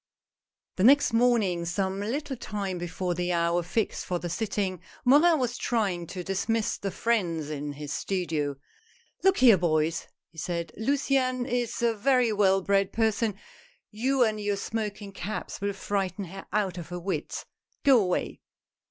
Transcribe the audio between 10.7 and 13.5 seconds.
Luciane is a very well bred person;